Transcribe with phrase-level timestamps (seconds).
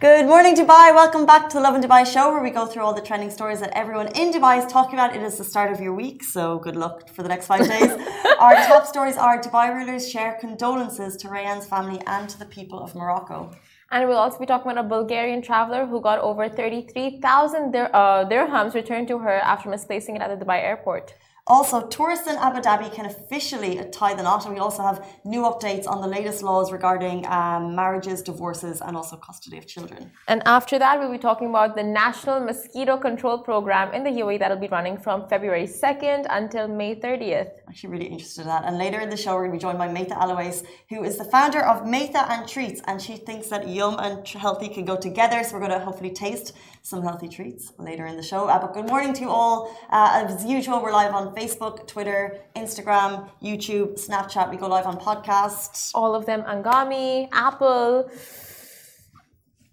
[0.00, 0.94] Good morning, Dubai.
[0.94, 3.58] Welcome back to the Lovin Dubai show, where we go through all the trending stories
[3.58, 5.16] that everyone in Dubai is talking about.
[5.16, 7.90] It is the start of your week, so good luck for the next five days.
[8.38, 12.78] Our top stories are Dubai rulers share condolences to Rayan's family and to the people
[12.78, 13.50] of Morocco.
[13.90, 18.24] And we'll also be talking about a Bulgarian traveler who got over 33,000 dir- uh,
[18.24, 21.14] dirhams returned to her after misplacing it at the Dubai airport.
[21.48, 25.42] Also, tourists in Abu Dhabi can officially tie the knot, and we also have new
[25.42, 30.12] updates on the latest laws regarding um, marriages, divorces, and also custody of children.
[30.28, 34.40] And after that, we'll be talking about the National Mosquito Control Program in the UAE
[34.40, 37.52] that'll be running from February 2nd until May 30th.
[37.66, 38.64] Actually, really interested in that.
[38.66, 41.16] And later in the show, we're going to be joined by Maitha Alowais, who is
[41.16, 44.98] the founder of Maitha and Treats, and she thinks that yum and healthy can go
[44.98, 45.42] together.
[45.42, 48.48] So we're going to hopefully taste some healthy treats later in the show.
[48.48, 49.74] Uh, but good morning to you all.
[49.88, 54.50] Uh, as usual, we're live on Facebook, Twitter, Instagram, YouTube, Snapchat.
[54.50, 55.92] We go live on podcasts.
[55.94, 58.10] All of them Anghami, Apple,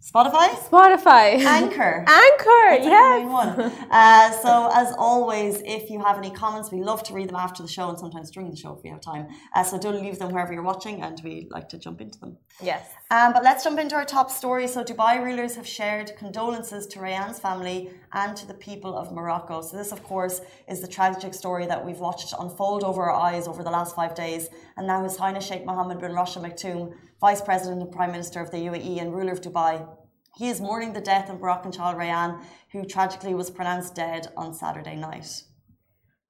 [0.06, 0.50] Spotify?
[0.70, 2.06] Spotify, Anchor.
[2.08, 3.32] Anchor, That's like the yes.
[3.32, 3.72] one.
[3.96, 7.64] Uh, so, as always, if you have any comments, we love to read them after
[7.64, 9.28] the show and sometimes during the show if we have time.
[9.56, 12.38] Uh, so, do leave them wherever you're watching and we like to jump into them.
[12.62, 12.88] Yes.
[13.10, 14.68] Um, but let's jump into our top story.
[14.68, 19.62] So, Dubai rulers have shared condolences to Rayan's family and to the people of Morocco.
[19.62, 23.48] So, this, of course, is the tragic story that we've watched unfold over our eyes
[23.48, 24.50] over the last five days.
[24.78, 26.94] And now, His Highness Sheikh Mohammed bin Rashid Maktoum,
[27.26, 29.84] Vice President and Prime Minister of the UAE and ruler of Dubai,
[30.36, 32.40] he is mourning the death of Moroccan child Rayan,
[32.72, 35.42] who tragically was pronounced dead on Saturday night.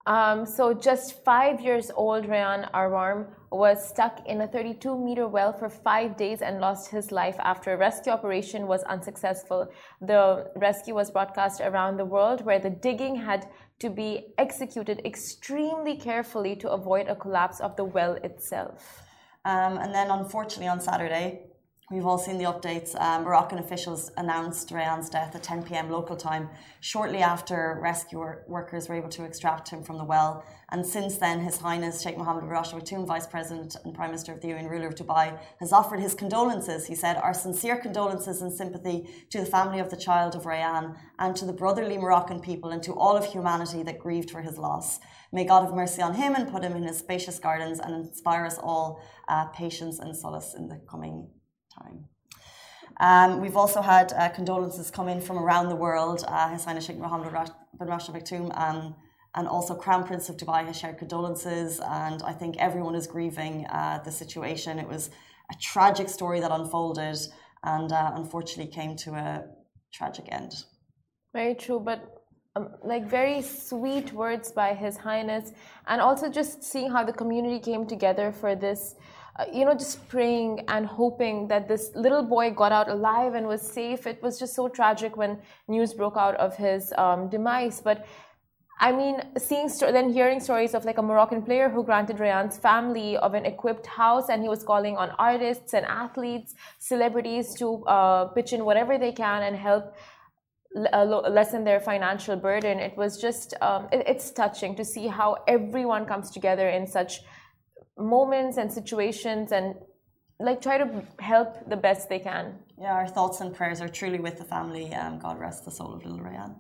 [0.05, 5.51] Um, so just five years old Rayan Arwarm was stuck in a 32 meter well
[5.51, 9.67] for five days and lost his life after a rescue operation was unsuccessful.
[9.99, 15.97] The rescue was broadcast around the world where the digging had to be executed extremely
[15.97, 19.04] carefully to avoid a collapse of the well itself.
[19.45, 21.43] Um, and then, unfortunately, on Saturday,
[21.91, 22.99] We've all seen the updates.
[22.99, 28.89] Um, Moroccan officials announced Rayan's death at 10 pm local time, shortly after rescue workers
[28.89, 30.43] were able to extract him from the well.
[30.69, 34.09] And since then, His Highness Sheikh Mohammed bin Rashid Al Maktoum, Vice President and Prime
[34.09, 36.87] Minister of the and ruler of Dubai, has offered his condolences.
[36.87, 40.97] He said, Our sincere condolences and sympathy to the family of the child of Rayan
[41.19, 44.57] and to the brotherly Moroccan people and to all of humanity that grieved for his
[44.57, 44.99] loss.
[45.31, 48.47] May God have mercy on him and put him in his spacious gardens and inspire
[48.47, 51.27] us all uh, patience and solace in the coming
[51.79, 52.05] time.
[52.99, 56.23] Um, we've also had uh, condolences come in from around the world.
[56.27, 57.31] Uh, His Highness Sheikh Mohammed
[57.77, 58.95] bin Rashid Al Maktoum um,
[59.35, 63.65] and also Crown Prince of Dubai has shared condolences, and I think everyone is grieving
[63.67, 64.79] uh, the situation.
[64.79, 65.09] It was
[65.51, 67.17] a tragic story that unfolded,
[67.63, 69.43] and uh, unfortunately came to a
[69.93, 70.53] tragic end.
[71.33, 71.99] Very true, but
[72.55, 75.51] um, like very sweet words by His Highness,
[75.87, 78.95] and also just seeing how the community came together for this
[79.37, 83.47] uh, you know, just praying and hoping that this little boy got out alive and
[83.47, 84.07] was safe.
[84.07, 87.81] It was just so tragic when news broke out of his um, demise.
[87.81, 88.05] But
[88.79, 93.17] I mean, seeing then hearing stories of like a Moroccan player who granted Rayan's family
[93.17, 98.25] of an equipped house, and he was calling on artists and athletes, celebrities to uh,
[98.27, 99.95] pitch in whatever they can and help
[100.93, 102.79] uh, lessen their financial burden.
[102.79, 107.21] It was just um, it, it's touching to see how everyone comes together in such
[107.97, 109.75] moments and situations and
[110.39, 112.59] like try to help the best they can.
[112.79, 114.93] Yeah, our thoughts and prayers are truly with the family.
[114.93, 116.55] Um, God rest the soul of little Rayan.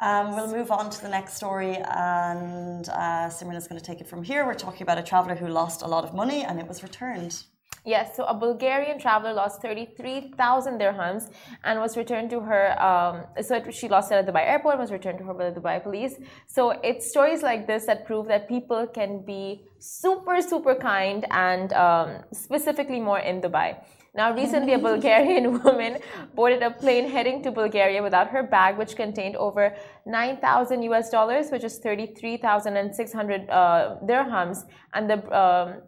[0.00, 4.02] Um, we'll move on to the next story, and uh, Simran is going to take
[4.02, 4.44] it from here.
[4.44, 7.42] We're talking about a traveler who lost a lot of money and it was returned.
[7.86, 11.30] Yes, so a Bulgarian traveler lost 33,000 dirhams
[11.62, 12.64] and was returned to her.
[12.82, 15.32] Um, so it, she lost it at the Dubai airport and was returned to her
[15.32, 16.16] by the Dubai police.
[16.48, 21.72] So it's stories like this that prove that people can be super, super kind and
[21.74, 23.76] um, specifically more in Dubai.
[24.16, 25.98] Now, recently, a Bulgarian woman
[26.34, 29.76] boarded a plane heading to Bulgaria without her bag, which contained over
[30.06, 34.64] 9,000 US dollars, which is 33,600 uh, dirhams.
[34.92, 35.82] And the um,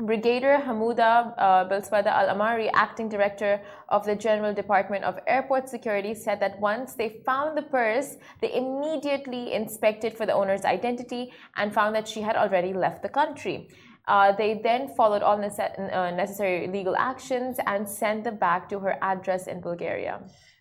[0.00, 6.14] Brigadier Hamouda uh, Bilswada Al Amari, acting director of the General Department of Airport Security,
[6.14, 11.74] said that once they found the purse, they immediately inspected for the owner's identity and
[11.74, 13.68] found that she had already left the country.
[14.08, 18.78] Uh, they then followed all nece- uh, necessary legal actions and sent the bag to
[18.80, 20.20] her address in Bulgaria.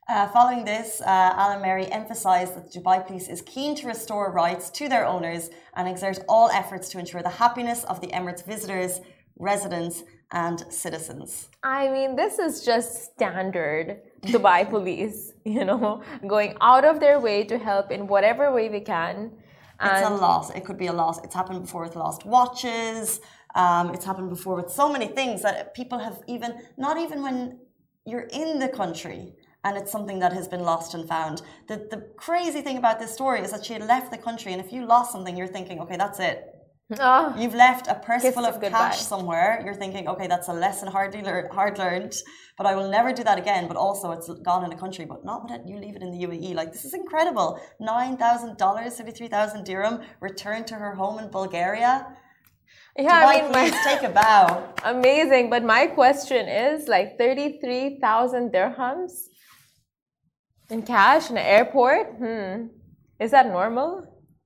[0.10, 4.32] Uh, following this, uh, Al Amari emphasised that the Dubai police is keen to restore
[4.32, 8.44] rights to their owners and exert all efforts to ensure the happiness of the Emirates
[8.44, 9.02] visitors,
[9.40, 11.50] residents, and citizens.
[11.64, 17.44] I mean, this is just standard Dubai police, you know, going out of their way
[17.46, 19.32] to help in whatever way they can.
[19.82, 20.50] it's a loss.
[20.52, 21.24] It could be a loss.
[21.24, 23.22] It's happened before with lost watches.
[23.56, 27.60] Um, it's happened before with so many things that people have even, not even when
[28.06, 29.34] you're in the country,
[29.64, 31.42] and it's something that has been lost and found.
[31.68, 34.62] The, the crazy thing about this story is that she had left the country, and
[34.62, 36.59] if you lost something, you're thinking, okay, that's it.
[37.00, 38.90] Oh, You've left a purse full of goodbye.
[38.90, 39.62] cash somewhere.
[39.64, 42.16] You're thinking, okay, that's a lesson hardly lear- hard learned,
[42.58, 43.68] but I will never do that again.
[43.68, 46.22] But also, it's gone in a country, but not when you leave it in the
[46.26, 46.56] UAE.
[46.56, 47.60] Like this is incredible.
[47.80, 51.94] Nine thousand dollars, fifty three thousand dirham, returned to her home in Bulgaria.
[52.98, 54.74] yeah, Dubai, I mean, my, take a bow.
[54.96, 55.50] amazing.
[55.54, 59.12] But my question is like 33,000 dirhams
[60.70, 62.08] in cash in an airport?
[62.18, 62.68] Hmm.
[63.20, 63.90] Is that normal?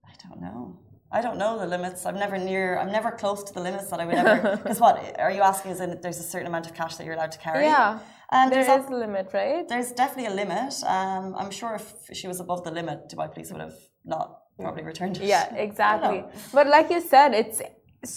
[0.06, 0.73] I don't know.
[1.18, 2.00] I don't know the limits.
[2.10, 2.68] I'm never near.
[2.82, 4.38] I'm never close to the limits that I would ever.
[4.64, 4.96] Because what
[5.26, 5.70] are you asking?
[5.74, 7.66] Is in there's a certain amount of cash that you're allowed to carry?
[7.66, 8.00] Yeah.
[8.38, 9.66] and there's is a limit, right?
[9.74, 10.74] There's definitely a limit.
[10.96, 11.88] Um, I'm sure if
[12.20, 13.80] she was above the limit, Dubai police would have
[14.14, 14.28] not
[14.64, 15.24] probably returned it.
[15.36, 16.20] Yeah, exactly.
[16.58, 17.60] But like you said, it's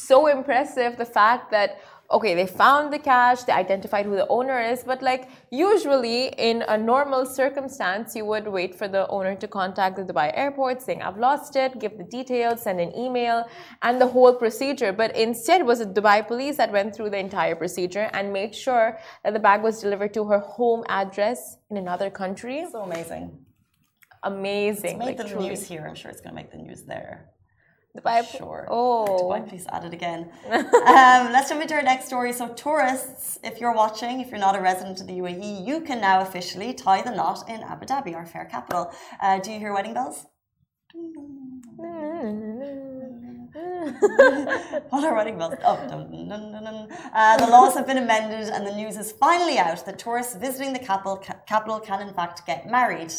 [0.08, 1.70] so impressive the fact that
[2.10, 6.62] okay, they found the cash, they identified who the owner is, but like usually in
[6.68, 11.02] a normal circumstance, you would wait for the owner to contact the Dubai airport saying,
[11.02, 13.44] I've lost it, give the details, send an email,
[13.82, 14.92] and the whole procedure.
[14.92, 18.54] But instead, it was the Dubai police that went through the entire procedure and made
[18.54, 22.66] sure that the bag was delivered to her home address in another country.
[22.70, 23.38] So amazing.
[24.22, 24.98] Amazing.
[24.98, 25.48] Made like, the truly.
[25.48, 25.86] news here.
[25.88, 27.30] I'm sure it's going to make the news there.
[27.96, 28.66] Dubai, Sure.
[28.70, 29.06] Oh.
[29.22, 30.28] Dubai police at it again.
[30.52, 32.32] um, let's jump into our next story.
[32.32, 36.00] So, tourists, if you're watching, if you're not a resident of the UAE, you can
[36.00, 38.92] now officially tie the knot in Abu Dhabi, our fair capital.
[39.22, 40.26] Uh, do you hear wedding bells?
[44.90, 45.54] what are wedding bells?
[45.64, 46.88] Oh, dun, dun, dun.
[47.14, 50.72] Uh, the laws have been amended, and the news is finally out that tourists visiting
[50.72, 53.12] the capital, ca- capital can, in fact, get married.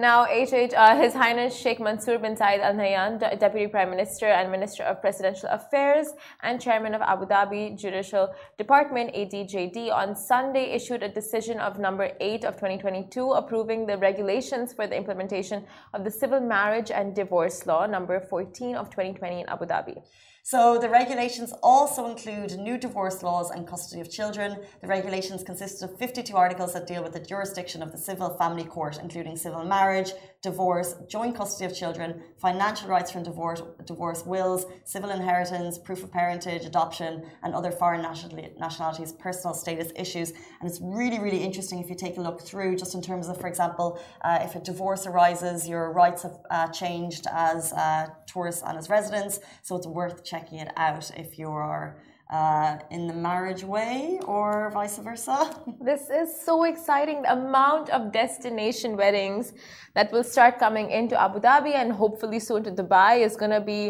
[0.00, 4.24] Now, HH, uh, His Highness Sheikh Mansour bin Zayed Al Nahyan, De- Deputy Prime Minister
[4.24, 6.06] and Minister of Presidential Affairs
[6.42, 12.12] and Chairman of Abu Dhabi Judicial Department (ADJD), on Sunday issued a decision of number
[12.18, 17.66] 8 of 2022 approving the regulations for the implementation of the Civil Marriage and Divorce
[17.66, 20.02] Law number 14 of 2020 in Abu Dhabi.
[20.42, 24.56] So the regulations also include new divorce laws and custody of children.
[24.80, 28.64] The regulations consist of 52 articles that deal with the jurisdiction of the civil family
[28.64, 34.64] court, including civil marriage, divorce, joint custody of children, financial rights from divorce, divorce wills,
[34.84, 40.30] civil inheritance, proof of parentage, adoption, and other foreign nationalities' personal status issues.
[40.60, 43.38] And it's really, really interesting if you take a look through, just in terms of,
[43.38, 48.62] for example, uh, if a divorce arises, your rights have uh, changed as uh, tourists
[48.66, 49.40] and as residents.
[49.62, 51.96] So it's worth checking it out if you're
[52.30, 55.38] uh, in the marriage way or vice versa.
[55.90, 57.22] This is so exciting.
[57.22, 59.52] The amount of destination weddings
[59.96, 63.64] that will start coming into Abu Dhabi and hopefully soon to Dubai is going to
[63.74, 63.82] be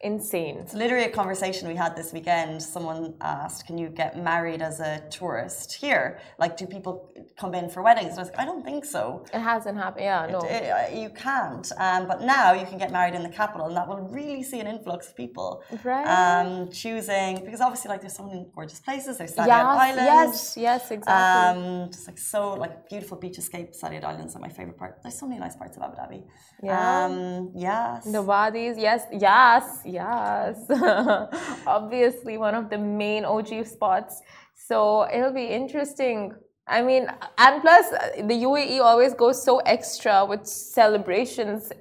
[0.00, 0.58] insane.
[0.58, 2.62] It's literally a conversation we had this weekend.
[2.62, 6.18] Someone asked, "Can you get married as a tourist here?
[6.38, 9.24] Like, do people come in for weddings?" And I was like, "I don't think so.
[9.34, 10.04] It hasn't happened.
[10.04, 10.40] Yeah, no.
[10.40, 11.66] It- uh, you can't.
[11.78, 14.60] Um, but now you can get married in the capital, and that will really see
[14.60, 16.06] an influx of people Right.
[16.06, 19.18] um, choosing because obviously, like, there's so many gorgeous places.
[19.18, 20.06] There's Saadiyat yes, Island.
[20.12, 21.62] yes, yes, exactly.
[21.64, 23.72] Um, just like so, like beautiful beach escape.
[23.72, 24.92] Saadiyat Islands are my favorite part.
[25.02, 26.22] There's so many nice parts of Abu Dhabi.
[26.62, 27.04] Yeah.
[27.04, 28.04] Um, yes.
[28.04, 30.56] the wadis, yes, yes, yes.
[31.66, 34.20] Obviously, one of the main OG spots.
[34.54, 36.34] So it'll be interesting.
[36.66, 37.06] I mean,
[37.38, 41.72] and plus, the UAE always goes so extra with celebrations,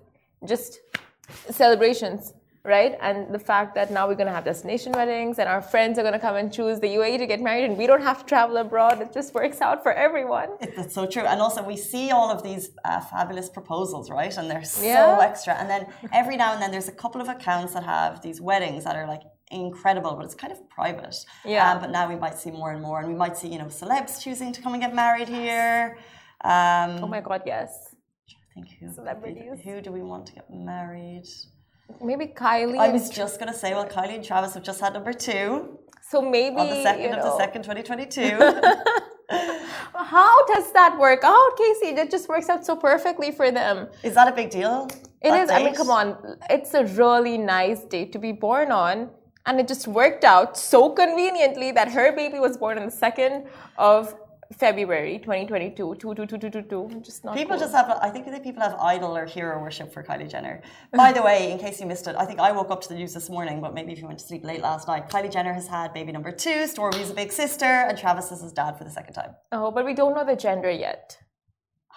[0.45, 0.79] just
[1.49, 2.33] celebrations,
[2.67, 2.93] right?
[3.01, 6.03] And the fact that now we're going to have destination weddings and our friends are
[6.07, 8.25] going to come and choose the UAE to get married and we don't have to
[8.25, 9.01] travel abroad.
[9.01, 10.49] It just works out for everyone.
[10.75, 11.23] That's so true.
[11.31, 14.35] And also, we see all of these uh, fabulous proposals, right?
[14.37, 15.19] And they're so Yeah.
[15.29, 15.53] extra.
[15.59, 15.87] And then
[16.21, 19.07] every now and then, there's a couple of accounts that have these weddings that are
[19.07, 21.15] like incredible, but it's kind of private.
[21.45, 21.71] Yeah.
[21.71, 23.69] Um, but now we might see more and more, and we might see, you know,
[23.81, 25.97] celebs choosing to come and get married here.
[26.43, 27.95] Um, Oh my God, yes.
[28.29, 29.59] I think who, Celebrities.
[29.63, 31.27] Who do we want to get married?
[32.03, 32.77] Maybe Kylie.
[32.77, 35.77] I was just going to say, well, Kylie and Travis have just had number two
[36.09, 38.37] so maybe on the second of the second, 2022.
[39.93, 41.93] How does that work out, Casey?
[41.93, 43.87] That just works out so perfectly for them.
[44.03, 44.87] Is that a big deal?
[45.21, 45.49] It is.
[45.49, 45.51] Is.
[45.51, 46.37] I mean, come on.
[46.49, 49.09] It's a really nice date to be born on.
[49.45, 53.47] And it just worked out so conveniently that her baby was born on the 2nd
[53.77, 54.15] of
[54.55, 55.95] February 2022.
[55.99, 57.01] Two, two, two, two, two, two.
[57.03, 57.59] Just not People cool.
[57.65, 60.61] just have, I think that people have idol or hero worship for Kylie Jenner.
[60.93, 62.95] By the way, in case you missed it, I think I woke up to the
[62.95, 65.53] news this morning, but maybe if you went to sleep late last night, Kylie Jenner
[65.53, 68.83] has had baby number two, Stormi's a big sister, and Travis is his dad for
[68.83, 69.31] the second time.
[69.51, 71.17] Oh, but we don't know the gender yet.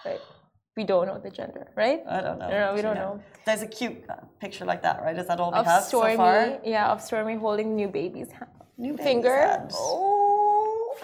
[0.05, 0.19] Right.
[0.77, 1.99] We don't know the gender, right?
[2.09, 2.49] I don't know.
[2.49, 3.21] No, we don't know.
[3.45, 5.17] There's a cute uh, picture like that, right?
[5.17, 6.59] Is that all we Of have Stormi, so far?
[6.63, 8.49] yeah, of Stormi holding new baby's hand.
[8.77, 9.35] New baby's finger.
[9.35, 9.71] hand.
[9.73, 10.95] Oh,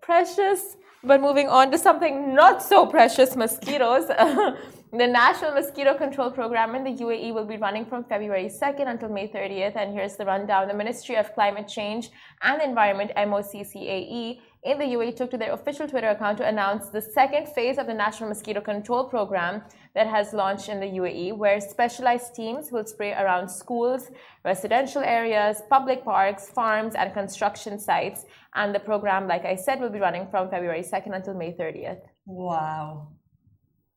[0.00, 0.76] precious.
[1.04, 4.06] But moving on to something not so precious mosquitoes.
[4.92, 9.08] the National Mosquito Control Program in the UAE will be running from February 2nd until
[9.08, 9.74] May 30th.
[9.74, 10.68] And here's the rundown.
[10.68, 12.10] The Ministry of Climate Change
[12.42, 17.02] and Environment, MOCCAE, in the UAE took to their official Twitter account to announce the
[17.02, 19.62] second phase of the National Mosquito Control Program
[19.94, 24.10] that has launched in the UAE, where specialized teams will spray around schools,
[24.44, 28.24] residential areas, public parks, farms, and construction sites.
[28.54, 32.02] And the program, like I said, will be running from February 2nd until May 30th.
[32.24, 33.08] Wow.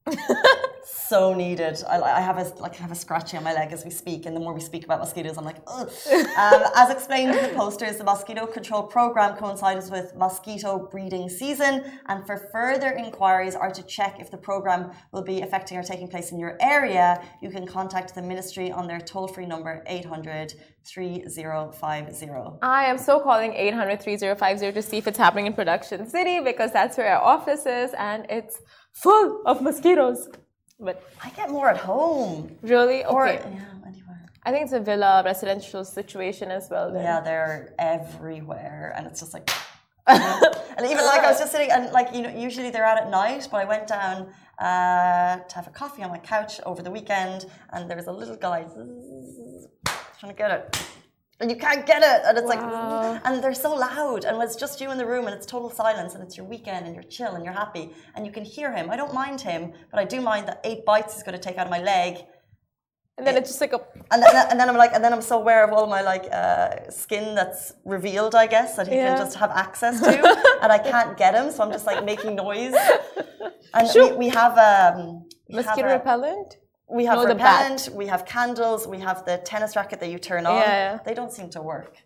[0.86, 1.84] so needed.
[1.90, 4.26] I, I, have a like I have a scratchy on my leg as we speak,
[4.26, 5.90] and the more we speak about mosquitoes, I'm like, ugh.
[6.36, 11.84] Um, as explained in the posters, the mosquito control program coincides with mosquito breeding season,
[12.08, 16.08] and for further inquiries or to check if the program will be affecting or taking
[16.08, 20.54] place in your area, you can contact the ministry on their toll-free number 800
[20.86, 22.60] 3050.
[22.62, 26.72] I am so calling 800 3050 to see if it's happening in Production City because
[26.72, 28.62] that's where our office is, and it's
[28.94, 30.30] full of mosquitoes.
[30.80, 32.58] But I get more at home.
[32.62, 33.06] Really?
[33.06, 33.14] Okay.
[33.14, 34.26] Or, yeah, anywhere.
[34.44, 36.92] I think it's a villa residential situation as well.
[36.92, 37.04] Then.
[37.04, 39.50] Yeah, they're everywhere, and it's just like.
[40.08, 43.10] and even like I was just sitting and like you know usually they're out at
[43.10, 44.28] night, but I went down
[44.60, 48.12] uh, to have a coffee on my couch over the weekend, and there was a
[48.12, 48.68] little guy
[50.20, 50.86] trying to get it
[51.40, 53.12] and you can't get it and it's wow.
[53.14, 55.70] like and they're so loud and it's just you in the room and it's total
[55.70, 58.74] silence and it's your weekend and you're chill and you're happy and you can hear
[58.74, 61.42] him i don't mind him but i do mind that eight bites is going to
[61.42, 62.26] take out of my leg
[63.18, 63.80] and then it's just like a
[64.12, 66.26] and then, and then i'm like and then i'm so aware of all my like
[66.32, 69.16] uh, skin that's revealed i guess that he yeah.
[69.16, 70.10] can just have access to
[70.62, 72.76] and i can't get him so i'm just like making noise
[73.74, 74.12] and sure.
[74.12, 78.26] we, we have um we mosquito have a, repellent we have no, repellent, we have
[78.26, 80.58] candles, we have the tennis racket that you turn on.
[80.58, 81.00] Yeah.
[81.06, 81.98] They don't seem to work.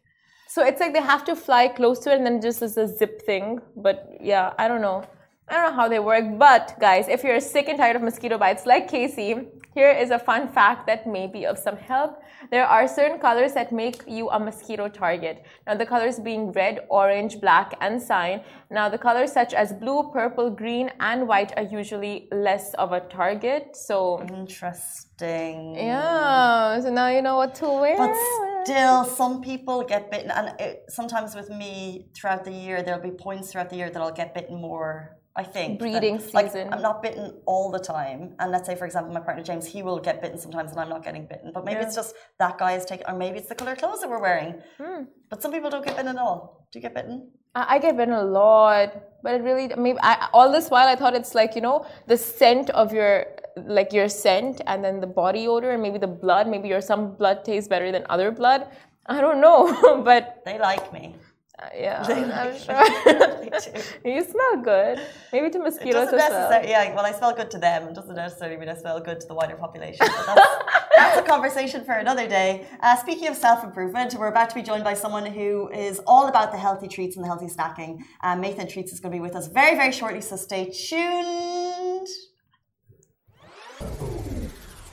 [0.48, 2.88] So it's like they have to fly close to it and then just as a
[2.88, 3.62] zip thing.
[3.76, 5.04] But yeah, I don't know.
[5.50, 6.38] I don't know how they work.
[6.38, 10.20] But guys, if you're sick and tired of mosquito bites like Casey, here is a
[10.20, 12.22] fun fact that may be of some help.
[12.52, 15.46] There are certain colors that make you a mosquito target.
[15.66, 18.42] Now, the colors being red, orange, black, and cyan.
[18.70, 23.00] Now, the colors such as blue, purple, green, and white are usually less of a
[23.00, 23.76] target.
[23.76, 25.76] So, interesting.
[25.76, 26.80] Yeah.
[26.82, 27.98] So now you know what to wear.
[27.98, 28.16] But
[28.64, 33.12] still, some people get bitten, and it, sometimes with me throughout the year, there'll be
[33.12, 36.66] points throughout the year that I'll get bitten more I think breeding that, season.
[36.66, 39.66] Like, I'm not bitten all the time, and let's say, for example, my partner James,
[39.66, 41.52] he will get bitten sometimes, and I'm not getting bitten.
[41.54, 41.86] But maybe yeah.
[41.86, 44.56] it's just that guy is taking, or maybe it's the color clothes that we're wearing.
[44.78, 45.04] Hmm.
[45.30, 46.68] But some people don't get bitten at all.
[46.72, 47.32] Do you get bitten?
[47.56, 48.90] I get bitten a lot,
[49.24, 52.18] but it really maybe I, all this while I thought it's like you know the
[52.18, 56.48] scent of your like your scent and then the body odor and maybe the blood.
[56.48, 58.68] Maybe your some blood tastes better than other blood.
[59.08, 61.16] I don't know, but they like me.
[61.62, 63.84] Uh, yeah, I'm sure.
[64.06, 65.02] you smell good.
[65.34, 66.66] Maybe to mosquitoes as well.
[66.66, 67.90] Yeah, well, I smell good to them.
[67.90, 70.08] It doesn't necessarily mean I smell good to the wider population.
[70.08, 70.42] That's,
[70.96, 72.66] that's, a conversation for another day.
[72.80, 76.30] Uh, speaking of self improvement, we're about to be joined by someone who is all
[76.30, 78.04] about the healthy treats and the healthy snacking.
[78.22, 80.70] Um, Maitha and Treats is going to be with us very, very shortly, so stay
[80.70, 81.49] tuned.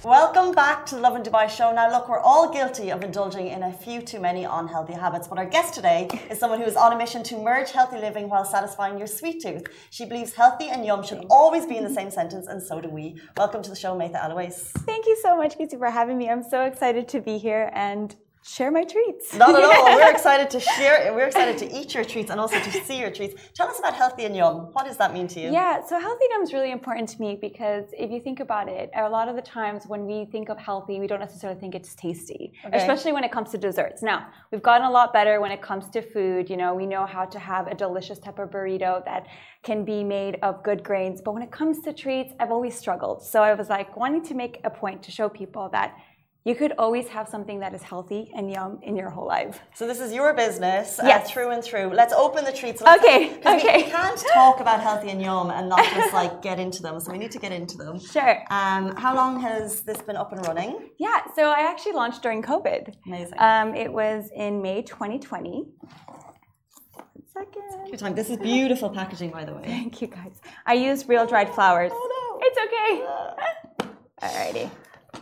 [0.07, 1.73] Welcome back to the Lovin Dubai show.
[1.75, 5.37] Now, look, we're all guilty of indulging in a few too many unhealthy habits, but
[5.37, 8.45] our guest today is someone who is on a mission to merge healthy living while
[8.45, 9.67] satisfying your sweet tooth.
[9.91, 12.89] She believes healthy and yum should always be in the same sentence, and so do
[12.89, 13.21] we.
[13.37, 14.55] Welcome to the show, Maitha Alowais.
[14.91, 16.31] Thank you so much, Casey, for having me.
[16.31, 18.15] I'm so excited to be here and
[18.47, 19.35] share my treats.
[19.35, 19.97] Not at all.
[19.97, 21.13] We're excited to share.
[21.13, 23.35] We're excited to eat your treats and also to see your treats.
[23.55, 24.69] Tell us about healthy and yum.
[24.73, 25.51] What does that mean to you?
[25.51, 28.69] Yeah, so healthy and yum is really important to me because if you think about
[28.69, 31.75] it, a lot of the times when we think of healthy, we don't necessarily think
[31.75, 32.77] it's tasty, okay.
[32.77, 34.03] especially when it comes to desserts.
[34.03, 36.49] Now, we've gotten a lot better when it comes to food.
[36.49, 39.27] You know, we know how to have a delicious type of burrito that
[39.65, 41.21] can be made of good grains.
[41.21, 43.23] But when it comes to treats, I've always struggled.
[43.25, 45.97] So I was like wanting to make a point to show people that
[46.47, 49.59] you could always have something that is healthy and yum in your whole life.
[49.75, 51.27] So this is your business, uh, yes.
[51.27, 51.89] Uh, through and through.
[51.89, 52.81] Let's open the treats.
[52.81, 53.79] Let's okay, okay.
[53.79, 57.01] We, we, can't talk about healthy and yum and not just like get into them.
[57.01, 57.99] So we need to get into them.
[57.99, 58.45] Sure.
[58.51, 60.91] Um, how long has this been up and running?
[61.01, 62.95] Yeah, so I actually launched during COVID.
[63.09, 63.39] Amazing.
[63.41, 65.65] Um, it was in May 2020.
[67.33, 67.89] Second.
[67.89, 68.15] Your time.
[68.15, 69.65] This is beautiful packaging, by the way.
[69.65, 70.41] Thank you, guys.
[70.65, 71.91] I use real dried flowers.
[71.93, 72.39] Oh no!
[72.47, 73.91] It's okay.
[74.23, 74.71] Alrighty.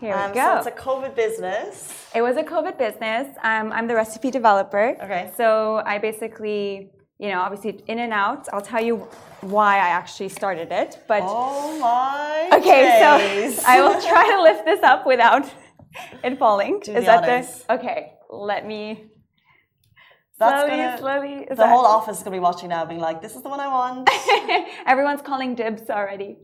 [0.00, 0.62] Here um, we go.
[0.62, 2.08] So it's a COVID business.
[2.14, 3.36] It was a COVID business.
[3.42, 4.96] Um, I'm the recipe developer.
[5.02, 5.30] Okay.
[5.36, 8.48] So I basically, you know, obviously in and out.
[8.52, 8.96] I'll tell you
[9.40, 11.02] why I actually started it.
[11.06, 12.50] But oh my.
[12.58, 13.60] Okay, days.
[13.60, 15.50] so I will try to lift this up without
[16.24, 16.80] it falling.
[16.80, 17.64] Do Is that honors.
[17.64, 18.12] the okay?
[18.30, 19.10] Let me
[20.38, 21.46] That's slowly, gonna, slowly.
[21.48, 21.68] the that...
[21.68, 24.10] whole office is gonna be watching now, being like, "This is the one I want."
[24.86, 26.38] Everyone's calling dibs already.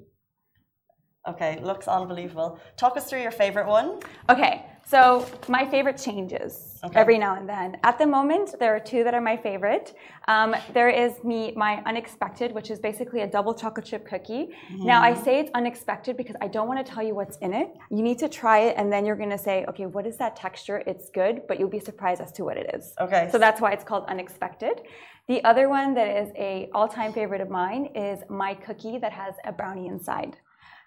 [1.29, 2.59] Okay, looks unbelievable.
[2.79, 4.00] Talk us through your favorite one.
[4.31, 6.99] Okay, so my favorite changes okay.
[6.99, 7.77] every now and then.
[7.85, 9.95] At the moment, there are two that are my favorite.
[10.29, 14.57] Um, there is me my unexpected, which is basically a double chocolate chip cookie.
[14.73, 14.87] Mm.
[14.87, 17.69] Now I say it's unexpected because I don't want to tell you what's in it.
[17.91, 20.37] You need to try it, and then you're going to say, okay, what is that
[20.37, 20.83] texture?
[20.87, 22.95] It's good, but you'll be surprised as to what it is.
[22.99, 23.29] Okay.
[23.31, 24.81] So that's why it's called unexpected.
[25.29, 29.35] The other one that is a all-time favorite of mine is my cookie that has
[29.45, 30.39] a brownie inside.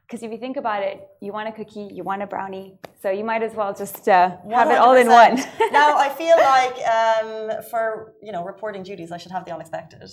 [0.05, 3.09] Because if you think about it, you want a cookie, you want a brownie, so
[3.09, 5.35] you might as well just uh, have it all in one.
[5.71, 10.03] now, I feel like um, for you know reporting duties, I should have the unexpected.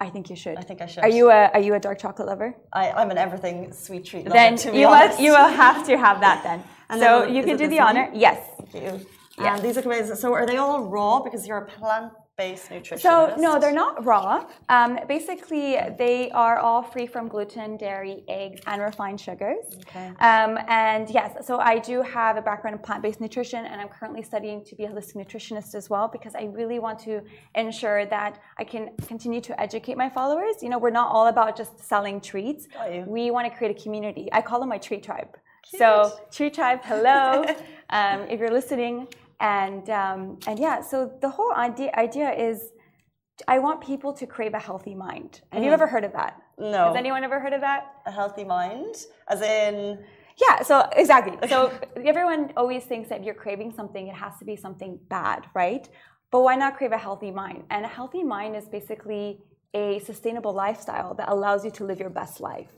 [0.00, 0.56] I think you should.
[0.58, 1.04] I think I should.
[1.04, 2.56] Are you a Are you a dark chocolate lover?
[2.72, 4.34] I, am an everything sweet treat lover.
[4.34, 6.62] Then you must you will have to have that then.
[6.90, 8.10] And so then, you can do the honor.
[8.12, 8.46] Yes.
[8.58, 9.06] Thank you.
[9.38, 9.58] Yes.
[9.58, 10.16] And these are amazing.
[10.16, 13.00] So are they all raw because you're a plant based nutritionist?
[13.00, 14.46] So no, they're not raw.
[14.68, 19.64] Um, basically, they are all free from gluten, dairy, eggs, and refined sugars.
[19.86, 20.08] Okay.
[20.20, 24.22] Um, and yes, so I do have a background in plant-based nutrition, and I'm currently
[24.22, 27.22] studying to be a holistic nutritionist as well because I really want to
[27.54, 30.56] ensure that I can continue to educate my followers.
[30.62, 32.68] You know, we're not all about just selling treats.
[33.06, 34.28] We want to create a community.
[34.32, 35.36] I call them my treat tribe.
[35.68, 35.78] Cute.
[35.78, 37.44] So, treat tribe, hello.
[37.90, 39.08] um, if you're listening,
[39.40, 42.70] and um, and yeah, so the whole idea idea is
[43.48, 45.40] I want people to crave a healthy mind.
[45.52, 45.66] Have mm.
[45.66, 46.40] you ever heard of that?
[46.58, 46.88] No.
[46.88, 47.94] Has anyone ever heard of that?
[48.06, 48.94] A healthy mind,
[49.28, 49.98] as in.
[50.36, 51.36] Yeah, so exactly.
[51.48, 51.72] So
[52.04, 55.88] everyone always thinks that if you're craving something, it has to be something bad, right?
[56.30, 57.64] But why not crave a healthy mind?
[57.70, 59.40] And a healthy mind is basically
[59.74, 62.70] a sustainable lifestyle that allows you to live your best life.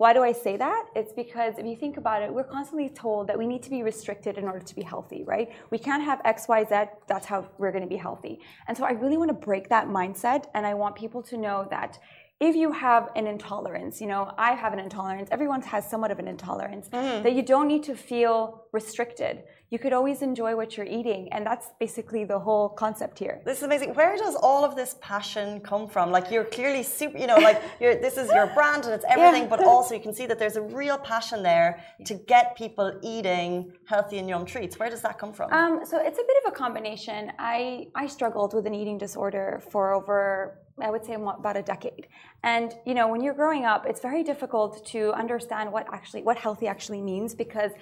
[0.00, 0.86] Why do I say that?
[0.96, 3.82] It's because if you think about it, we're constantly told that we need to be
[3.82, 5.52] restricted in order to be healthy, right?
[5.68, 6.74] We can't have X, Y, Z,
[7.06, 8.40] that's how we're going to be healthy.
[8.66, 11.68] And so I really want to break that mindset and I want people to know
[11.68, 11.98] that
[12.40, 16.18] if you have an intolerance, you know, I have an intolerance, everyone has somewhat of
[16.18, 17.22] an intolerance, mm.
[17.22, 21.32] that you don't need to feel restricted you could always enjoy what you're eating.
[21.32, 23.40] And that's basically the whole concept here.
[23.44, 23.94] This is amazing.
[23.94, 26.10] Where does all of this passion come from?
[26.10, 29.44] Like you're clearly super, you know, like you're, this is your brand and it's everything,
[29.44, 29.48] yeah.
[29.48, 33.72] but also you can see that there's a real passion there to get people eating
[33.86, 34.76] healthy and yum treats.
[34.76, 35.52] Where does that come from?
[35.52, 37.32] Um, so it's a bit of a combination.
[37.38, 42.06] I, I struggled with an eating disorder for over I would say about a decade.
[42.42, 46.38] And you know, when you're growing up, it's very difficult to understand what actually what
[46.38, 47.72] healthy actually means because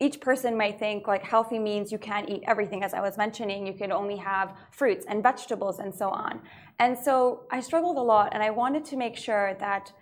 [0.00, 3.66] each person might think like healthy means you can't eat everything as i was mentioning
[3.66, 6.40] you can only have fruits and vegetables and so on
[6.78, 9.92] and so i struggled a lot and i wanted to make sure that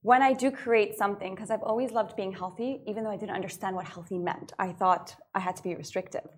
[0.00, 3.34] when i do create something because i've always loved being healthy even though i didn't
[3.34, 6.28] understand what healthy meant i thought i had to be restrictive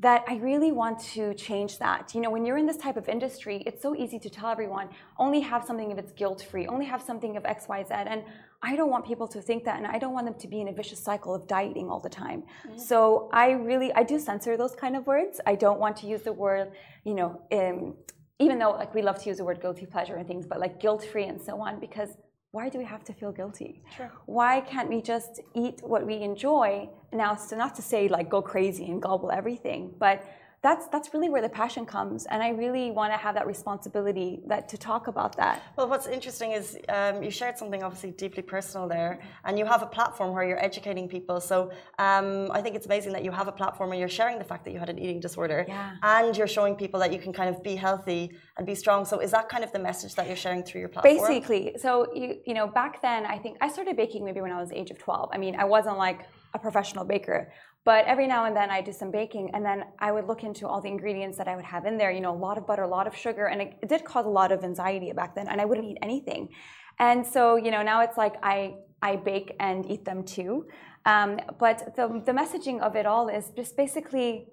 [0.00, 2.14] that I really want to change that.
[2.14, 4.90] You know, when you're in this type of industry, it's so easy to tell everyone,
[5.18, 7.94] only have something if it's guilt free, only have something of X, Y, Z.
[7.94, 8.22] And
[8.62, 10.68] I don't want people to think that, and I don't want them to be in
[10.68, 12.42] a vicious cycle of dieting all the time.
[12.66, 12.78] Mm-hmm.
[12.78, 15.40] So I really, I do censor those kind of words.
[15.46, 16.72] I don't want to use the word,
[17.04, 17.94] you know, um,
[18.40, 20.80] even though like we love to use the word guilty pleasure and things, but like
[20.80, 22.10] guilt free and so on, because
[22.50, 23.82] why do we have to feel guilty?
[23.96, 24.10] Sure.
[24.26, 26.88] Why can't we just eat what we enjoy?
[27.12, 30.24] Now, so not to say like go crazy and gobble everything, but
[30.62, 34.40] that's that's really where the passion comes and i really want to have that responsibility
[34.46, 35.62] that to talk about that.
[35.76, 39.82] Well what's interesting is um, you shared something obviously deeply personal there and you have
[39.82, 41.40] a platform where you're educating people.
[41.40, 44.44] So um, i think it's amazing that you have a platform where you're sharing the
[44.44, 45.96] fact that you had an eating disorder yeah.
[46.02, 49.04] and you're showing people that you can kind of be healthy and be strong.
[49.04, 51.16] So is that kind of the message that you're sharing through your platform?
[51.16, 54.60] Basically so you you know back then i think i started baking maybe when i
[54.60, 56.20] was the age of 12 i mean i wasn't like
[56.58, 57.40] a professional baker
[57.88, 60.68] but every now and then I do some baking, and then I would look into
[60.68, 62.10] all the ingredients that I would have in there.
[62.10, 64.26] You know, a lot of butter, a lot of sugar, and it, it did cause
[64.26, 65.48] a lot of anxiety back then.
[65.48, 66.50] And I wouldn't eat anything.
[66.98, 70.66] And so, you know, now it's like I I bake and eat them too.
[71.06, 74.48] Um, but the the messaging of it all is just basically,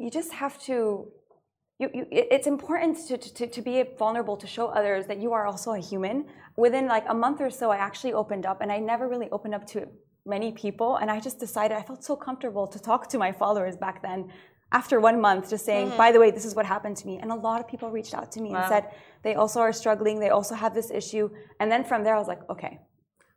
[0.00, 0.76] you just have to.
[1.78, 5.46] You, you, it's important to, to, to be vulnerable to show others that you are
[5.46, 6.24] also a human.
[6.56, 9.54] Within like a month or so, I actually opened up, and I never really opened
[9.54, 9.86] up to
[10.26, 10.96] many people.
[10.96, 14.30] And I just decided I felt so comfortable to talk to my followers back then
[14.72, 15.96] after one month, just saying, mm-hmm.
[15.96, 17.18] by the way, this is what happened to me.
[17.18, 18.62] And a lot of people reached out to me wow.
[18.62, 21.30] and said they also are struggling, they also have this issue.
[21.60, 22.80] And then from there, I was like, okay,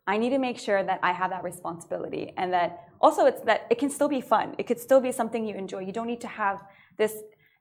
[0.08, 3.68] I need to make sure that I have that responsibility and that also it's that
[3.70, 4.56] it can still be fun.
[4.58, 5.82] It could still be something you enjoy.
[5.82, 6.64] You don't need to have
[6.98, 7.14] this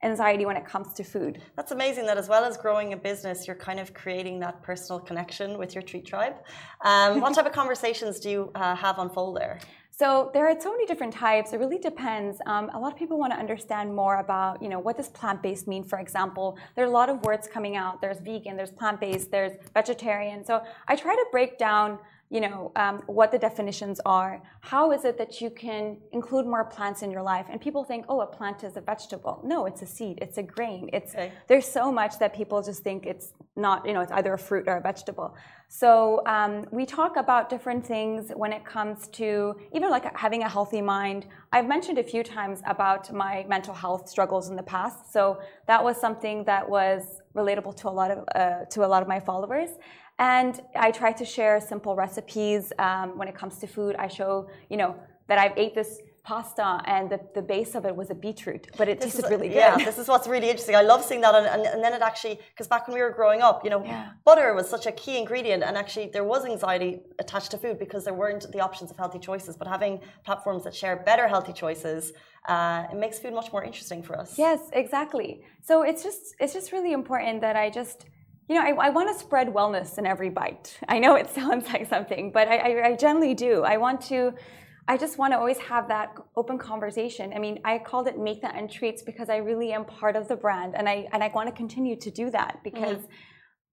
[0.03, 1.41] anxiety when it comes to food.
[1.57, 5.01] That's amazing that as well as growing a business, you're kind of creating that personal
[5.01, 6.35] connection with your treat tribe.
[6.83, 9.59] Um, what type of conversations do you uh, have unfold there?
[9.91, 11.53] So there are so many different types.
[11.53, 12.39] It really depends.
[12.47, 15.67] Um, a lot of people want to understand more about, you know, what does plant-based
[15.67, 15.83] mean?
[15.83, 18.01] For example, there are a lot of words coming out.
[18.01, 20.45] There's vegan, there's plant-based, there's vegetarian.
[20.45, 21.99] So I try to break down
[22.31, 24.43] you know um, what the definitions are.
[24.61, 27.47] How is it that you can include more plants in your life?
[27.51, 29.41] And people think oh a plant is a vegetable.
[29.45, 30.91] No it's a seed it's a grain.
[30.93, 31.33] It's okay.
[31.47, 34.69] there's so much that people just think it's not you know it's either a fruit
[34.69, 35.35] or a vegetable.
[35.71, 40.49] So um, we talk about different things when it comes to even like having a
[40.49, 41.27] healthy mind.
[41.53, 45.13] I've mentioned a few times about my mental health struggles in the past.
[45.13, 49.03] So that was something that was relatable to a lot of uh, to a lot
[49.03, 49.71] of my followers
[50.19, 53.97] and I try to share simple recipes um, when it comes to food.
[53.97, 54.97] I show, you know,
[55.29, 58.87] that I've ate this pasta and the, the base of it was a beetroot, but
[58.87, 59.57] it this tasted is, really good.
[59.57, 60.77] Yeah, this is what's really interesting.
[60.77, 61.35] I love seeing that.
[61.35, 63.83] And, and, and then it actually, because back when we were growing up, you know,
[63.83, 64.11] yeah.
[64.27, 65.63] butter was such a key ingredient.
[65.63, 69.19] And actually, there was anxiety attached to food because there weren't the options of healthy
[69.19, 69.57] choices.
[69.57, 72.13] But having platforms that share better healthy choices,
[72.47, 74.39] uh, it makes food much more interesting for us.
[74.39, 75.43] Yes, exactly.
[75.63, 78.05] So it's just, it's just really important that I just,
[78.49, 80.79] you know, I, I want to spread wellness in every bite.
[80.89, 83.63] I know it sounds like something, but I, I, I generally do.
[83.63, 84.33] I want to,
[84.89, 87.33] I just want to always have that open conversation.
[87.35, 90.37] I mean, I called it Maitha and Treats because I really am part of the
[90.37, 92.99] brand, and I and I want to continue to do that because.
[92.99, 93.13] Mm-hmm.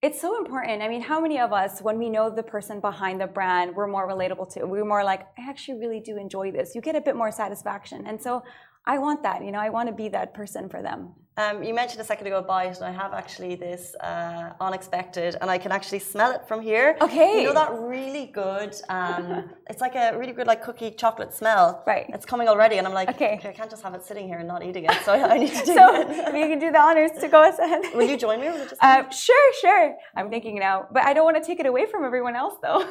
[0.01, 0.83] It's so important.
[0.83, 3.87] I mean, how many of us, when we know the person behind the brand, we're
[3.87, 4.65] more relatable to?
[4.65, 6.75] We're more like, I actually really do enjoy this.
[6.75, 8.05] You get a bit more satisfaction.
[8.05, 8.43] And so
[8.87, 9.43] I want that.
[9.43, 11.13] You know, I want to be that person for them.
[11.37, 15.35] Um, you mentioned a second ago a bite, and I have actually this uh, unexpected,
[15.41, 16.95] and I can actually smell it from here.
[17.01, 17.41] Okay.
[17.41, 18.73] You know that really good.
[18.87, 21.83] Um, it's like a really good like cookie chocolate smell.
[21.85, 22.05] Right.
[22.09, 24.37] It's coming already, and I'm like, okay, okay I can't just have it sitting here
[24.37, 24.93] and not eating it.
[25.03, 26.27] So I need to do it.
[26.31, 27.81] so you can do the honors to go ahead.
[27.93, 28.47] Will you join me?
[28.47, 29.95] Or just uh, sure, sure.
[30.15, 32.87] I'm thinking now, but I don't want to take it away from everyone else, though.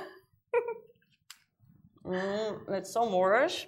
[2.04, 3.64] mm, it's so moreish.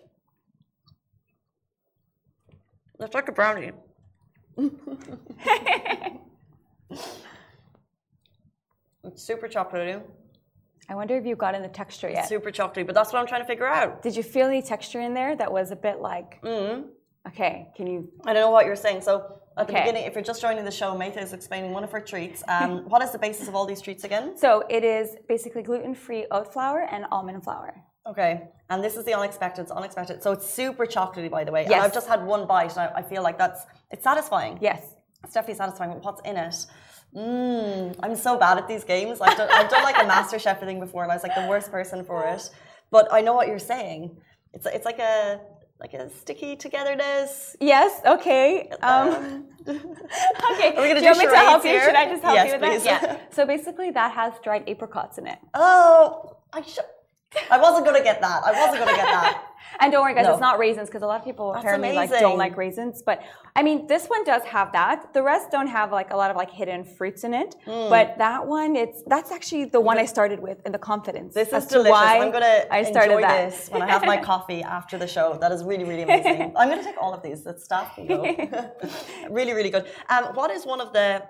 [3.01, 3.73] It's like a brownie.
[4.59, 4.73] it's
[9.17, 10.03] super chocolatey.
[10.89, 12.21] I wonder if you've gotten the texture yet.
[12.21, 14.03] It's super chocolatey, but that's what I'm trying to figure out.
[14.03, 16.41] Did you feel any texture in there that was a bit like?
[16.43, 16.87] Mm.
[17.29, 18.09] Okay, can you?
[18.25, 19.01] I don't know what you're saying.
[19.01, 21.91] So at the beginning, if you're just joining the show, Maitha is explaining one of
[21.91, 22.45] her treats.
[22.47, 24.39] Um, what is the basis of all these treats again?
[24.39, 27.75] So it is basically gluten-free oat flour and almond flour.
[28.07, 29.63] Okay, and this is the unexpected.
[29.63, 30.23] It's unexpected.
[30.23, 31.63] So it's super chocolatey, by the way.
[31.63, 31.73] Yes.
[31.73, 34.59] And I've just had one bite, and I, I feel like that's it's satisfying.
[34.61, 35.91] Yes, it's definitely satisfying.
[35.91, 36.67] But what's in it?
[37.15, 39.21] Mmm, I'm so bad at these games.
[39.21, 41.47] I've done, I've done like a Master Chef thing before, and I was like the
[41.49, 42.49] worst person for it.
[42.91, 44.17] But I know what you're saying.
[44.53, 45.41] It's it's like a
[45.81, 47.57] like a sticky togetherness.
[47.61, 48.01] Yes.
[48.07, 48.71] Okay.
[48.83, 50.75] Um, um okay.
[50.77, 51.75] Are we gonna do, do you want me to help here?
[51.75, 51.85] you?
[51.85, 52.85] Should I just help yes, you with please.
[52.85, 53.03] that?
[53.03, 53.19] Yeah.
[53.31, 55.39] So basically, that has dried apricots in it.
[55.55, 56.85] Oh, I should.
[57.51, 58.43] I wasn't gonna get that.
[58.45, 59.45] I wasn't gonna get that.
[59.81, 60.33] and don't worry, guys, no.
[60.33, 62.11] it's not raisins because a lot of people That's apparently amazing.
[62.13, 63.03] like don't like raisins.
[63.05, 63.23] But
[63.55, 65.13] I mean, this one does have that.
[65.13, 67.55] The rest don't have like a lot of like hidden fruits in it.
[67.67, 67.91] Mm.
[67.91, 71.35] But that one, it's that's actually the one I started with in the confidence.
[71.35, 71.97] This is delicious.
[71.97, 73.51] I'm gonna I started enjoy that.
[73.51, 75.37] this when I have my coffee after the show.
[75.41, 76.53] That is really really amazing.
[76.57, 77.43] I'm gonna take all of these.
[77.45, 78.23] That stuff can go.
[79.31, 79.87] really really good.
[80.09, 81.23] Um, what is one of the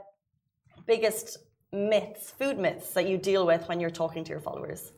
[0.86, 1.38] biggest
[1.72, 4.92] myths, food myths that you deal with when you're talking to your followers?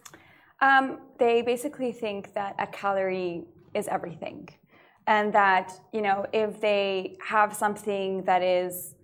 [0.60, 3.44] Um, they basically think that a calorie
[3.74, 4.48] is everything,
[5.06, 8.94] and that you know if they have something that is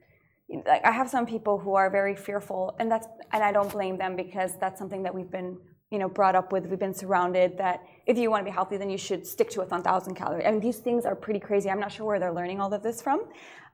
[0.67, 3.97] like I have some people who are very fearful, and that's and I don't blame
[3.97, 5.57] them because that's something that we've been
[5.91, 6.67] you know brought up with.
[6.67, 9.63] We've been surrounded that if you want to be healthy, then you should stick to
[9.63, 10.45] a 1,000 calorie.
[10.45, 11.71] I mean, these things are pretty crazy.
[11.71, 13.25] I'm not sure where they're learning all of this from.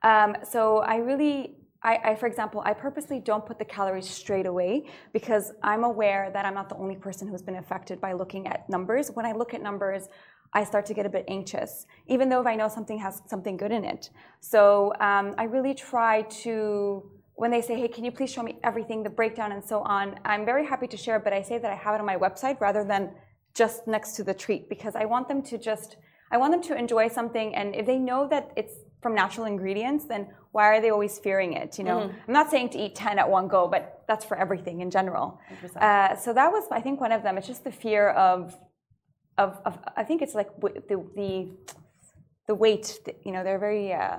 [0.03, 4.47] Um, so I really I, I, for example, I purposely don't put the calories straight
[4.47, 8.47] away because I'm aware that I'm not the only person who's been affected by looking
[8.47, 9.11] at numbers.
[9.15, 10.09] When I look at numbers,
[10.53, 13.57] I start to get a bit anxious, even though if I know something has something
[13.57, 14.11] good in it.
[14.41, 18.59] So um, I really try to, when they say, hey, can you please show me
[18.65, 21.71] everything, the breakdown and so on, I'm very happy to share, but I say that
[21.71, 23.13] I have it on my website rather than
[23.55, 25.97] just next to the treat because I want them to just,
[26.33, 27.55] I want them to enjoy something.
[27.55, 31.55] And if they know that it's from natural ingredients, then why are they always fearing
[31.55, 31.79] it?
[31.79, 32.17] You know, mm-hmm.
[32.29, 35.41] I'm not saying to eat 10 at one go, but that's for everything in general.
[35.77, 37.39] Uh, so that was, I think, one of them.
[37.39, 38.57] It's just the fear of,
[39.39, 41.51] of, of I think it's like the, the,
[42.47, 44.19] the weight, you know, they're very, uh,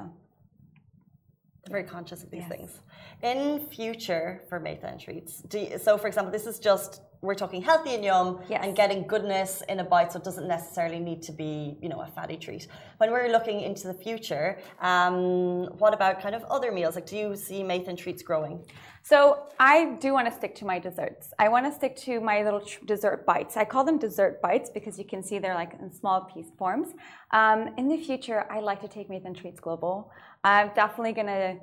[1.72, 2.50] very conscious of these yes.
[2.50, 2.80] things.
[3.24, 7.62] In future for Maitha and treats, you, so for example, this is just we're talking
[7.62, 8.62] healthy and yum yes.
[8.64, 12.02] and getting goodness in a bite, so it doesn't necessarily need to be you know
[12.02, 12.68] a fatty treat.
[12.98, 16.96] When we're looking into the future, um, what about kind of other meals?
[16.96, 18.66] Like, do you see Maitha and treats growing?
[19.04, 21.34] So I do want to stick to my desserts.
[21.40, 23.58] I want to stick to my little dessert bites.
[23.58, 26.90] I call them dessert bites because you can see they're like in small piece forms.
[27.32, 30.12] Um, in the future, I'd like to take Maitha and Treats global.
[30.44, 31.58] I'm definitely going to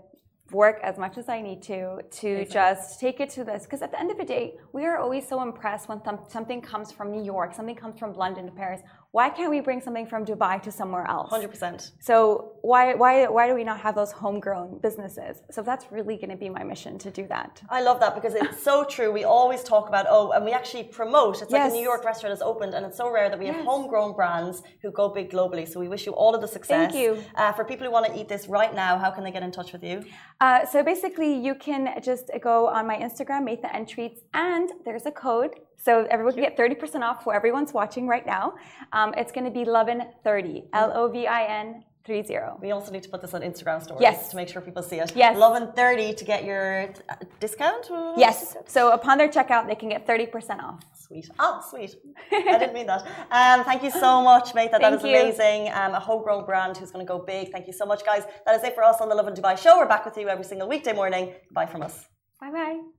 [0.53, 2.55] work as much as I need to to exactly.
[2.55, 5.29] just take it to this because at the end of the day we are always
[5.29, 8.81] so impressed when th- something comes from New York something comes from London to Paris
[9.18, 11.31] why can't we bring something from Dubai to somewhere else?
[11.33, 11.90] 100%.
[12.09, 15.35] So why, why, why do we not have those homegrown businesses?
[15.54, 17.50] So that's really going to be my mission to do that.
[17.78, 19.11] I love that because it's so true.
[19.20, 21.35] We always talk about, oh, and we actually promote.
[21.42, 21.59] It's yes.
[21.59, 24.12] like a New York restaurant has opened and it's so rare that we have homegrown
[24.18, 25.66] brands who go big globally.
[25.66, 26.92] So we wish you all of the success.
[26.92, 27.11] Thank you.
[27.35, 29.52] Uh, for people who want to eat this right now, how can they get in
[29.59, 29.96] touch with you?
[30.40, 35.07] Uh, so basically you can just go on my Instagram, Maitha and Treats, and there's
[35.07, 38.55] a code so everyone can get 30% off for everyone's watching right now.
[38.93, 42.38] Um, it's going to be Lovin30, L-O-V-I-N 30.
[42.61, 44.31] We also need to put this on Instagram stories yes.
[44.31, 45.12] to make sure people see it.
[45.14, 45.37] Yes.
[45.37, 47.85] Lovin30 to get your uh, discount?
[48.17, 48.57] Yes.
[48.67, 50.81] So upon their checkout, they can get 30% off.
[50.95, 51.29] Sweet.
[51.38, 51.95] Oh, sweet.
[52.33, 53.03] I didn't mean that.
[53.31, 54.71] Um, thank you so much, mate.
[54.73, 55.71] That, that is amazing.
[55.73, 57.51] Um, a homegrown brand who's going to go big.
[57.53, 58.25] Thank you so much, guys.
[58.47, 59.79] That is it for us on the Lovin Dubai show.
[59.79, 61.35] We're back with you every single weekday morning.
[61.53, 62.07] Bye from us.
[62.41, 62.98] Bye bye.